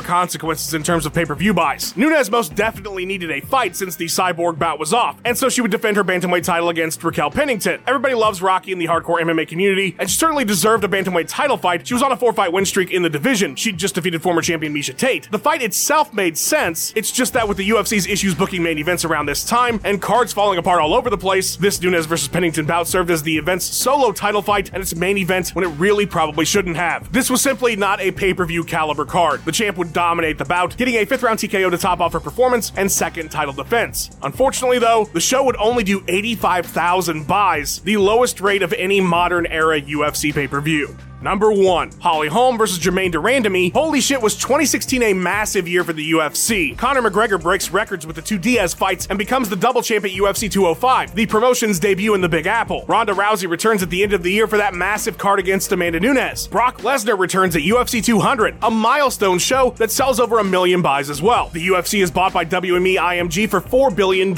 consequences 0.00 0.74
in 0.74 0.82
terms 0.82 1.06
of 1.06 1.14
pay 1.14 1.24
per 1.24 1.34
view 1.34 1.54
buys. 1.54 1.96
Nunes 1.96 2.30
most 2.30 2.54
definitely 2.54 3.06
needed 3.06 3.30
a 3.30 3.40
fight 3.40 3.76
since 3.76 3.96
the 3.96 4.06
cyborg 4.06 4.58
bout 4.58 4.78
was 4.78 4.92
off, 4.92 5.20
and 5.24 5.36
so 5.36 5.48
she 5.48 5.60
would 5.60 5.70
defend 5.70 5.96
her 5.96 6.04
bantamweight 6.04 6.44
title 6.44 6.68
against 6.68 7.02
Raquel 7.02 7.30
Pennington. 7.30 7.80
Everybody 7.86 8.14
loves 8.14 8.42
Rocky 8.42 8.72
in 8.72 8.78
the 8.78 8.86
hardcore 8.86 9.20
MMA 9.20 9.46
community, 9.48 9.94
and 9.98 10.10
she 10.10 10.16
certainly 10.16 10.44
deserved 10.44 10.84
a 10.84 10.88
bantamweight 10.88 11.28
title 11.28 11.56
fight. 11.56 11.86
She 11.86 11.94
was 11.94 12.02
on 12.02 12.12
a 12.12 12.16
four 12.16 12.32
fight 12.32 12.52
win 12.52 12.64
streak 12.64 12.90
in 12.90 13.02
the 13.02 13.10
division. 13.10 13.56
She'd 13.56 13.78
just 13.78 13.94
defeated 13.94 14.22
former 14.22 14.42
champion 14.42 14.74
Miesha 14.74 14.96
Tate. 14.96 15.30
The 15.30 15.38
fight 15.38 15.62
itself 15.62 16.12
made 16.12 16.38
sense, 16.38 16.92
it's 16.96 17.12
just 17.12 17.32
that 17.34 17.46
with 17.46 17.56
the 17.56 17.68
UFC's 17.70 18.06
issues 18.06 18.34
booking 18.34 18.62
main 18.62 18.78
events 18.78 19.04
around 19.04 19.26
this 19.26 19.44
time, 19.44 19.80
and 19.84 20.00
cards 20.00 20.32
falling 20.32 20.58
apart 20.58 20.80
all 20.80 20.94
over 20.94 21.10
the 21.10 21.18
place, 21.18 21.56
this 21.56 21.80
Nunes 21.80 22.06
versus 22.06 22.28
Pennington 22.28 22.66
bout 22.66 22.86
served 22.88 23.10
as 23.10 23.22
the 23.22 23.36
event's 23.36 23.64
solo 23.64 24.12
title 24.12 24.42
fight 24.42 24.70
and 24.72 24.82
its 24.82 24.94
main 24.94 25.18
event 25.18 25.50
when 25.50 25.64
it 25.64 25.68
really 25.78 26.06
probably 26.06 26.44
shouldn't 26.44 26.76
have. 26.76 27.10
This 27.12 27.30
was 27.30 27.40
simply 27.40 27.76
not 27.76 28.00
a 28.00 28.10
pay 28.10 28.34
per 28.34 28.44
view 28.46 28.64
caliber 28.64 29.04
card. 29.04 29.44
The 29.44 29.52
champ 29.58 29.76
would 29.76 29.92
dominate 29.92 30.38
the 30.38 30.44
bout, 30.44 30.76
getting 30.76 30.94
a 30.94 31.04
fifth 31.04 31.22
round 31.22 31.38
TKO 31.38 31.70
to 31.70 31.78
top 31.78 32.00
off 32.00 32.12
her 32.12 32.20
performance 32.20 32.72
and 32.76 32.90
second 32.90 33.30
title 33.30 33.52
defense. 33.52 34.10
Unfortunately, 34.22 34.78
though, 34.78 35.06
the 35.12 35.20
show 35.20 35.42
would 35.44 35.56
only 35.56 35.82
do 35.82 36.02
85,000 36.06 37.26
buys, 37.26 37.80
the 37.80 37.96
lowest 37.96 38.40
rate 38.40 38.62
of 38.62 38.72
any 38.72 39.00
modern 39.00 39.46
era 39.46 39.80
UFC 39.80 40.32
pay 40.32 40.46
per 40.46 40.60
view. 40.60 40.96
Number 41.20 41.50
1, 41.50 41.92
Holly 42.00 42.28
Holm 42.28 42.56
versus 42.56 42.78
Germaine 42.78 43.10
de 43.10 43.18
Randamie. 43.18 43.72
Holy 43.72 44.00
shit, 44.00 44.22
was 44.22 44.36
2016 44.36 45.02
a 45.02 45.12
massive 45.12 45.66
year 45.66 45.82
for 45.82 45.92
the 45.92 46.12
UFC. 46.12 46.78
Conor 46.78 47.02
McGregor 47.02 47.42
breaks 47.42 47.70
records 47.70 48.06
with 48.06 48.14
the 48.14 48.22
two 48.22 48.38
Diaz 48.38 48.72
fights 48.72 49.08
and 49.10 49.18
becomes 49.18 49.48
the 49.48 49.56
double 49.56 49.82
champ 49.82 50.04
at 50.04 50.12
UFC 50.12 50.48
205, 50.48 51.16
the 51.16 51.26
promotion's 51.26 51.80
debut 51.80 52.14
in 52.14 52.20
the 52.20 52.28
Big 52.28 52.46
Apple. 52.46 52.84
Ronda 52.86 53.14
Rousey 53.14 53.50
returns 53.50 53.82
at 53.82 53.90
the 53.90 54.04
end 54.04 54.12
of 54.12 54.22
the 54.22 54.30
year 54.30 54.46
for 54.46 54.58
that 54.58 54.74
massive 54.74 55.18
card 55.18 55.40
against 55.40 55.72
Amanda 55.72 55.98
Nunes. 55.98 56.46
Brock 56.46 56.82
Lesnar 56.82 57.18
returns 57.18 57.56
at 57.56 57.62
UFC 57.62 58.04
200, 58.04 58.56
a 58.62 58.70
milestone 58.70 59.40
show 59.40 59.70
that 59.78 59.90
sells 59.90 60.20
over 60.20 60.38
a 60.38 60.44
million 60.44 60.82
buys 60.82 61.10
as 61.10 61.20
well. 61.20 61.48
The 61.48 61.66
UFC 61.66 62.00
is 62.00 62.12
bought 62.12 62.32
by 62.32 62.44
WME 62.44 62.94
IMG 62.94 63.50
for 63.50 63.60
$4 63.60 63.94
billion. 63.94 64.34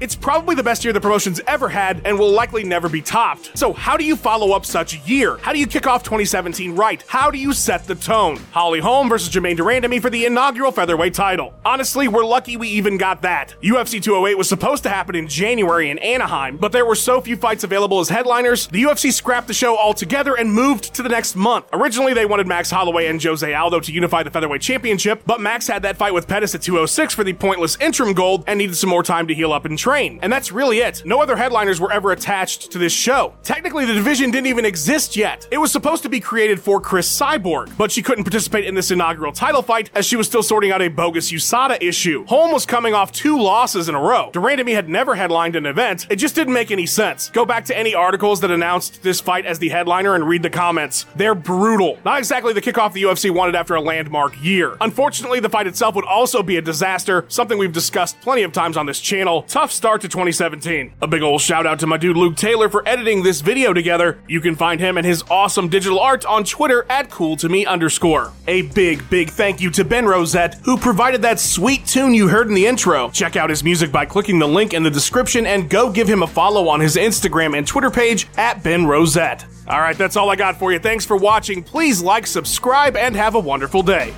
It's 0.00 0.16
probably 0.16 0.56
the 0.56 0.62
best 0.64 0.82
year 0.82 0.92
the 0.92 1.00
promotion's 1.00 1.40
ever 1.46 1.68
had 1.68 2.02
and 2.04 2.18
will 2.18 2.32
likely 2.32 2.64
never 2.64 2.88
be 2.88 3.00
topped. 3.00 3.56
So, 3.56 3.72
how 3.72 3.96
do 3.96 4.04
you 4.04 4.16
follow 4.16 4.50
up 4.50 4.66
such 4.66 4.94
a 4.96 4.98
year? 5.08 5.36
How 5.38 5.52
do 5.52 5.60
you 5.60 5.68
kick 5.68 5.86
off 5.86 6.02
2017 6.16 6.74
right? 6.74 7.04
How 7.08 7.30
do 7.30 7.36
you 7.36 7.52
set 7.52 7.84
the 7.84 7.94
tone? 7.94 8.38
Holly 8.50 8.80
Holm 8.80 9.06
versus 9.10 9.28
Germaine 9.28 9.56
de 9.56 9.62
Randamie 9.62 10.00
for 10.00 10.08
the 10.08 10.24
inaugural 10.24 10.72
featherweight 10.72 11.12
title. 11.12 11.52
Honestly, 11.62 12.08
we're 12.08 12.24
lucky 12.24 12.56
we 12.56 12.68
even 12.68 12.96
got 12.96 13.20
that. 13.20 13.54
UFC 13.62 14.02
208 14.02 14.38
was 14.38 14.48
supposed 14.48 14.82
to 14.84 14.88
happen 14.88 15.14
in 15.14 15.28
January 15.28 15.90
in 15.90 15.98
Anaheim, 15.98 16.56
but 16.56 16.72
there 16.72 16.86
were 16.86 16.94
so 16.94 17.20
few 17.20 17.36
fights 17.36 17.64
available 17.64 18.00
as 18.00 18.08
headliners, 18.08 18.66
the 18.68 18.82
UFC 18.82 19.12
scrapped 19.12 19.46
the 19.46 19.52
show 19.52 19.76
altogether 19.76 20.34
and 20.34 20.50
moved 20.50 20.94
to 20.94 21.02
the 21.02 21.10
next 21.10 21.36
month. 21.36 21.66
Originally, 21.74 22.14
they 22.14 22.24
wanted 22.24 22.46
Max 22.46 22.70
Holloway 22.70 23.08
and 23.08 23.22
Jose 23.22 23.52
Aldo 23.52 23.80
to 23.80 23.92
unify 23.92 24.22
the 24.22 24.30
featherweight 24.30 24.62
championship, 24.62 25.20
but 25.26 25.38
Max 25.38 25.66
had 25.66 25.82
that 25.82 25.98
fight 25.98 26.14
with 26.14 26.26
Pettis 26.26 26.54
at 26.54 26.62
206 26.62 27.12
for 27.12 27.24
the 27.24 27.34
pointless 27.34 27.76
interim 27.78 28.14
gold 28.14 28.44
and 28.46 28.56
needed 28.56 28.76
some 28.76 28.88
more 28.88 29.02
time 29.02 29.26
to 29.26 29.34
heal 29.34 29.52
up 29.52 29.66
and 29.66 29.78
train. 29.78 30.18
And 30.22 30.32
that's 30.32 30.50
really 30.50 30.78
it. 30.78 31.02
No 31.04 31.20
other 31.20 31.36
headliners 31.36 31.78
were 31.78 31.92
ever 31.92 32.12
attached 32.12 32.72
to 32.72 32.78
this 32.78 32.94
show. 32.94 33.34
Technically, 33.42 33.84
the 33.84 33.92
division 33.92 34.30
didn't 34.30 34.46
even 34.46 34.64
exist 34.64 35.14
yet. 35.14 35.46
It 35.50 35.58
was 35.58 35.70
supposed 35.70 36.02
to 36.04 36.05
be 36.08 36.20
created 36.20 36.60
for 36.60 36.80
Chris 36.80 37.08
Cyborg, 37.08 37.76
but 37.76 37.90
she 37.92 38.02
couldn't 38.02 38.24
participate 38.24 38.64
in 38.64 38.74
this 38.74 38.90
inaugural 38.90 39.32
title 39.32 39.62
fight 39.62 39.90
as 39.94 40.06
she 40.06 40.16
was 40.16 40.26
still 40.26 40.42
sorting 40.42 40.70
out 40.70 40.82
a 40.82 40.88
bogus 40.88 41.32
USADA 41.32 41.82
issue. 41.82 42.24
Holm 42.26 42.52
was 42.52 42.66
coming 42.66 42.94
off 42.94 43.12
two 43.12 43.40
losses 43.40 43.88
in 43.88 43.94
a 43.94 44.00
row. 44.00 44.30
de 44.32 44.38
Randamie 44.38 44.74
had 44.74 44.88
never 44.88 45.14
headlined 45.14 45.56
an 45.56 45.66
event. 45.66 46.06
It 46.10 46.16
just 46.16 46.34
didn't 46.34 46.54
make 46.54 46.70
any 46.70 46.86
sense. 46.86 47.30
Go 47.30 47.44
back 47.44 47.64
to 47.66 47.76
any 47.76 47.94
articles 47.94 48.40
that 48.40 48.50
announced 48.50 49.02
this 49.02 49.20
fight 49.20 49.46
as 49.46 49.58
the 49.58 49.68
headliner 49.68 50.14
and 50.14 50.26
read 50.26 50.42
the 50.42 50.50
comments. 50.50 51.06
They're 51.16 51.34
brutal. 51.34 51.98
Not 52.04 52.18
exactly 52.18 52.52
the 52.52 52.62
kickoff 52.62 52.92
the 52.92 53.02
UFC 53.02 53.30
wanted 53.30 53.54
after 53.54 53.74
a 53.74 53.80
landmark 53.80 54.42
year. 54.42 54.76
Unfortunately, 54.80 55.40
the 55.40 55.48
fight 55.48 55.66
itself 55.66 55.94
would 55.94 56.04
also 56.04 56.42
be 56.42 56.56
a 56.56 56.62
disaster, 56.62 57.24
something 57.28 57.58
we've 57.58 57.72
discussed 57.72 58.20
plenty 58.20 58.42
of 58.42 58.52
times 58.52 58.76
on 58.76 58.86
this 58.86 59.00
channel. 59.00 59.42
Tough 59.42 59.72
start 59.72 60.00
to 60.02 60.08
2017. 60.08 60.92
A 61.02 61.06
big 61.06 61.22
ol' 61.22 61.38
shout 61.38 61.66
out 61.66 61.78
to 61.80 61.86
my 61.86 61.96
dude 61.96 62.16
Luke 62.16 62.36
Taylor 62.36 62.68
for 62.68 62.86
editing 62.88 63.22
this 63.22 63.40
video 63.40 63.72
together. 63.72 64.18
You 64.28 64.40
can 64.40 64.54
find 64.54 64.80
him 64.80 64.96
and 64.96 65.06
his 65.06 65.22
awesome 65.30 65.68
digital 65.68 65.95
art 65.98 66.24
on 66.26 66.44
Twitter 66.44 66.86
at 66.88 67.10
cool 67.10 67.36
to 67.36 67.48
me 67.48 67.66
underscore. 67.66 68.32
A 68.46 68.62
big, 68.62 69.08
big 69.10 69.30
thank 69.30 69.60
you 69.60 69.70
to 69.70 69.84
Ben 69.84 70.06
Rosette, 70.06 70.54
who 70.64 70.76
provided 70.76 71.22
that 71.22 71.40
sweet 71.40 71.86
tune 71.86 72.14
you 72.14 72.28
heard 72.28 72.48
in 72.48 72.54
the 72.54 72.66
intro. 72.66 73.10
Check 73.10 73.36
out 73.36 73.50
his 73.50 73.64
music 73.64 73.90
by 73.90 74.06
clicking 74.06 74.38
the 74.38 74.48
link 74.48 74.74
in 74.74 74.82
the 74.82 74.90
description 74.90 75.46
and 75.46 75.68
go 75.68 75.90
give 75.90 76.08
him 76.08 76.22
a 76.22 76.26
follow 76.26 76.68
on 76.68 76.80
his 76.80 76.96
Instagram 76.96 77.56
and 77.56 77.66
Twitter 77.66 77.90
page 77.90 78.28
at 78.36 78.62
Ben 78.62 78.86
Rosette. 78.86 79.44
Alright, 79.68 79.98
that's 79.98 80.16
all 80.16 80.30
I 80.30 80.36
got 80.36 80.58
for 80.58 80.72
you. 80.72 80.78
Thanks 80.78 81.04
for 81.04 81.16
watching. 81.16 81.62
Please 81.62 82.00
like, 82.00 82.26
subscribe, 82.26 82.96
and 82.96 83.16
have 83.16 83.34
a 83.34 83.40
wonderful 83.40 83.82
day. 83.82 84.14